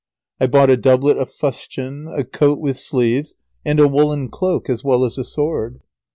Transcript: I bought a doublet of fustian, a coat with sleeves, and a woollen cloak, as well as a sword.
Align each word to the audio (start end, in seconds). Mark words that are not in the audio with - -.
I 0.39 0.47
bought 0.47 0.71
a 0.71 0.77
doublet 0.77 1.17
of 1.19 1.29
fustian, 1.31 2.07
a 2.07 2.23
coat 2.23 2.57
with 2.57 2.75
sleeves, 2.75 3.35
and 3.63 3.79
a 3.79 3.87
woollen 3.87 4.29
cloak, 4.29 4.67
as 4.67 4.83
well 4.83 5.05
as 5.05 5.19
a 5.19 5.23
sword. 5.23 5.79